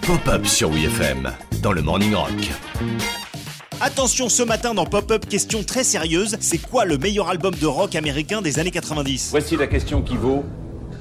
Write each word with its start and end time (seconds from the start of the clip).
Pop-up 0.00 0.46
sur 0.46 0.70
WFM 0.70 1.30
dans 1.60 1.72
le 1.72 1.82
Morning 1.82 2.14
Rock. 2.14 2.30
Attention, 3.82 4.30
ce 4.30 4.42
matin 4.42 4.72
dans 4.72 4.86
Pop-Up, 4.86 5.28
question 5.28 5.62
très 5.62 5.84
sérieuse. 5.84 6.38
C'est 6.40 6.56
quoi 6.56 6.86
le 6.86 6.96
meilleur 6.96 7.28
album 7.28 7.54
de 7.54 7.66
rock 7.66 7.96
américain 7.96 8.40
des 8.40 8.58
années 8.58 8.70
90 8.70 9.28
Voici 9.30 9.56
la 9.58 9.66
question 9.66 10.00
qui 10.00 10.16
vaut 10.16 10.46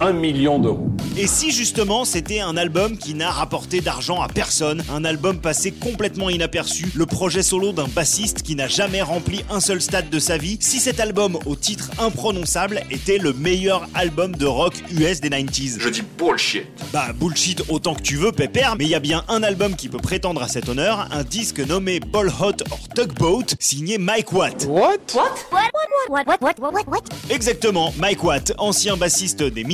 1 0.00 0.12
million 0.12 0.58
d'euros. 0.58 0.90
Et 1.16 1.26
si 1.26 1.52
justement 1.52 2.04
c'était 2.04 2.40
un 2.40 2.56
album 2.56 2.98
qui 2.98 3.14
n'a 3.14 3.30
rapporté 3.30 3.80
d'argent 3.80 4.20
à 4.20 4.28
personne, 4.28 4.82
un 4.92 5.04
album 5.04 5.38
passé 5.38 5.70
complètement 5.70 6.28
inaperçu, 6.28 6.86
le 6.94 7.06
projet 7.06 7.42
solo 7.42 7.72
d'un 7.72 7.86
bassiste 7.86 8.42
qui 8.42 8.56
n'a 8.56 8.66
jamais 8.66 9.02
rempli 9.02 9.44
un 9.50 9.60
seul 9.60 9.80
stade 9.80 10.10
de 10.10 10.18
sa 10.18 10.38
vie, 10.38 10.58
si 10.60 10.80
cet 10.80 10.98
album 10.98 11.38
au 11.46 11.54
titre 11.54 11.90
imprononçable 11.98 12.82
était 12.90 13.18
le 13.18 13.32
meilleur 13.32 13.86
album 13.94 14.34
de 14.34 14.46
rock 14.46 14.74
US 14.90 15.20
des 15.20 15.30
90s 15.30 15.76
Je 15.78 15.88
dis 15.88 16.02
bullshit. 16.18 16.66
Bah 16.92 17.12
bullshit 17.14 17.62
autant 17.68 17.94
que 17.94 18.02
tu 18.02 18.16
veux 18.16 18.32
Pépère, 18.32 18.74
mais 18.76 18.84
il 18.84 18.90
y 18.90 18.94
a 18.96 19.00
bien 19.00 19.24
un 19.28 19.42
album 19.42 19.76
qui 19.76 19.88
peut 19.88 19.98
prétendre 19.98 20.42
à 20.42 20.48
cet 20.48 20.68
honneur, 20.68 21.08
un 21.12 21.22
disque 21.22 21.60
nommé 21.60 22.00
Ball 22.00 22.28
Hot 22.28 22.64
or 22.70 22.80
Tugboat, 22.94 23.54
signé 23.60 23.98
Mike 23.98 24.32
Watt. 24.32 24.66
What? 24.68 25.14
What? 25.14 25.44
What? 25.52 25.70
What? 26.08 26.26
What? 26.26 26.58
What? 26.58 26.72
What? 26.74 26.86
What? 26.88 27.02
Exactement, 27.30 27.92
Mike 27.98 28.22
Watt, 28.24 28.52
ancien 28.58 28.96
bassiste 28.96 29.42
des 29.42 29.64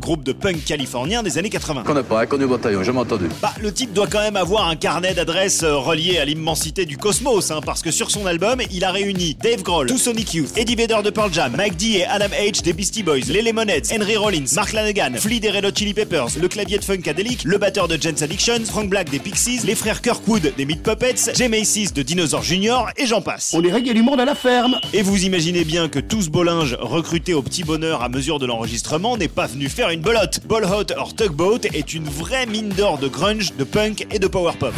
Groupe 0.00 0.22
de 0.22 0.32
punk 0.32 0.64
californien 0.64 1.22
des 1.22 1.38
années 1.38 1.48
80. 1.48 1.84
Qu'on 1.84 1.94
n'a 1.94 2.02
pas 2.02 2.26
connu 2.26 2.46
bataillon, 2.46 2.82
jamais 2.82 3.00
entendu. 3.00 3.26
Bah, 3.40 3.52
le 3.60 3.72
type 3.72 3.92
doit 3.92 4.06
quand 4.06 4.20
même 4.20 4.36
avoir 4.36 4.68
un 4.68 4.76
carnet 4.76 5.14
d'adresses 5.14 5.62
euh, 5.62 5.76
relié 5.76 6.18
à 6.18 6.24
l'immensité 6.24 6.84
du 6.84 6.98
cosmos, 6.98 7.50
hein, 7.50 7.60
parce 7.64 7.82
que 7.82 7.90
sur 7.90 8.10
son 8.10 8.26
album, 8.26 8.60
il 8.70 8.84
a 8.84 8.92
réuni 8.92 9.34
Dave 9.34 9.62
Grohl, 9.62 9.86
Two 9.86 9.96
Sonic 9.96 10.34
Youth, 10.34 10.56
Eddie 10.56 10.76
Vedder 10.76 10.98
de 11.02 11.10
Pearl 11.10 11.32
Jam, 11.32 11.54
Mike 11.56 11.76
D 11.76 11.86
et 11.98 12.04
Adam 12.04 12.26
H 12.26 12.62
des 12.62 12.74
Beastie 12.74 13.02
Boys, 13.02 13.26
les 13.28 13.40
Lemonheads, 13.42 13.92
Henry 13.92 14.16
Rollins, 14.16 14.44
Mark 14.54 14.72
Lanegan, 14.72 15.14
Flea 15.16 15.40
des 15.40 15.50
Red 15.50 15.64
Hot 15.64 15.74
Chili 15.74 15.94
Peppers, 15.94 16.28
le 16.40 16.48
clavier 16.48 16.78
de 16.78 16.84
Funkadelic, 16.84 17.44
le 17.44 17.58
batteur 17.58 17.88
de 17.88 17.98
Jens 18.00 18.22
Addiction, 18.22 18.60
Frank 18.66 18.88
Black 18.90 19.10
des 19.10 19.18
Pixies, 19.18 19.60
les 19.64 19.74
frères 19.74 20.02
Kirkwood 20.02 20.52
des 20.56 20.64
Meat 20.66 20.82
Puppets, 20.82 21.34
Jay 21.34 21.48
Macy's 21.48 21.92
de 21.94 22.02
Dinosaur 22.02 22.42
Jr. 22.42 22.86
et 22.96 23.06
j'en 23.06 23.22
passe. 23.22 23.52
On 23.54 23.64
est 23.64 23.72
régulier 23.72 23.94
du 23.94 24.02
monde 24.02 24.20
à 24.20 24.26
la 24.26 24.34
ferme. 24.34 24.78
Et 24.92 25.02
vous 25.02 25.24
imaginez 25.24 25.64
bien 25.64 25.88
que 25.88 25.98
tout 25.98 26.20
ce 26.22 26.28
beau 26.28 26.42
linge 26.42 26.76
recruté 26.78 27.32
au 27.32 27.42
petit 27.42 27.64
bonheur 27.64 28.02
à 28.02 28.08
mesure 28.08 28.38
de 28.38 28.46
l'enregistrement 28.46 29.16
n'est 29.16 29.28
pas 29.36 29.46
venu 29.46 29.68
faire 29.68 29.90
une 29.90 30.00
belote. 30.00 30.40
Ball 30.46 30.64
Hot 30.64 30.94
or 30.96 31.14
Tugboat 31.14 31.66
est 31.74 31.92
une 31.92 32.08
vraie 32.08 32.46
mine 32.46 32.70
d'or 32.70 32.96
de 32.96 33.06
grunge, 33.06 33.52
de 33.58 33.64
punk 33.64 34.06
et 34.10 34.18
de 34.18 34.26
power 34.26 34.52
pop. 34.58 34.72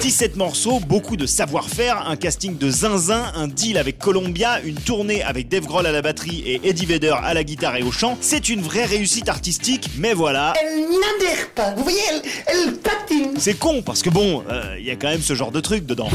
17 0.00 0.36
morceaux, 0.36 0.78
beaucoup 0.78 1.16
de 1.16 1.26
savoir-faire, 1.26 2.08
un 2.08 2.14
casting 2.14 2.56
de 2.56 2.70
zinzin, 2.70 3.32
un 3.34 3.48
deal 3.48 3.76
avec 3.76 3.98
Columbia, 3.98 4.60
une 4.62 4.76
tournée 4.76 5.24
avec 5.24 5.48
Dave 5.48 5.64
Grohl 5.64 5.86
à 5.86 5.90
la 5.90 6.00
batterie 6.00 6.44
et 6.46 6.60
Eddie 6.62 6.86
Vedder 6.86 7.16
à 7.24 7.34
la 7.34 7.42
guitare 7.42 7.74
et 7.76 7.82
au 7.82 7.90
chant. 7.90 8.16
C'est 8.20 8.50
une 8.50 8.62
vraie 8.62 8.84
réussite 8.84 9.28
artistique, 9.28 9.90
mais 9.98 10.14
voilà. 10.14 10.52
Elle 10.62 10.82
n'adhère 10.82 11.50
pas. 11.56 11.74
Vous 11.74 11.82
voyez, 11.82 11.98
elle, 12.08 12.22
elle 12.46 12.74
patine. 12.76 13.32
C'est 13.36 13.58
con 13.58 13.82
parce 13.82 14.02
que 14.02 14.10
bon, 14.10 14.44
il 14.78 14.84
y 14.84 14.92
a 14.92 14.96
quand 14.96 15.08
même 15.08 15.22
ce 15.22 15.34
genre 15.34 15.50
de 15.50 15.58
truc 15.58 15.86
dedans. 15.86 16.08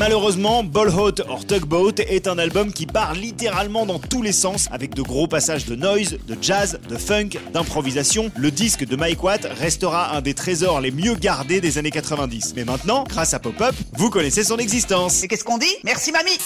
Malheureusement, 0.00 0.64
Ball 0.64 0.88
Hot 0.88 1.20
or 1.28 1.46
Tugboat 1.46 1.96
est 2.08 2.26
un 2.26 2.38
album 2.38 2.72
qui 2.72 2.86
part 2.86 3.12
littéralement 3.12 3.84
dans 3.84 3.98
tous 3.98 4.22
les 4.22 4.32
sens, 4.32 4.66
avec 4.72 4.94
de 4.94 5.02
gros 5.02 5.26
passages 5.26 5.66
de 5.66 5.76
noise, 5.76 6.16
de 6.26 6.38
jazz, 6.40 6.80
de 6.88 6.96
funk, 6.96 7.38
d'improvisation. 7.52 8.32
Le 8.34 8.50
disque 8.50 8.86
de 8.86 8.96
Mike 8.96 9.22
Watt 9.22 9.46
restera 9.60 10.16
un 10.16 10.22
des 10.22 10.32
trésors 10.32 10.80
les 10.80 10.90
mieux 10.90 11.16
gardés 11.16 11.60
des 11.60 11.76
années 11.76 11.90
90. 11.90 12.54
Mais 12.56 12.64
maintenant, 12.64 13.04
grâce 13.06 13.34
à 13.34 13.40
Pop-Up, 13.40 13.74
vous 13.92 14.08
connaissez 14.08 14.42
son 14.42 14.56
existence. 14.56 15.22
Et 15.22 15.28
qu'est-ce 15.28 15.44
qu'on 15.44 15.58
dit? 15.58 15.76
Merci 15.84 16.12
mamie 16.12 16.38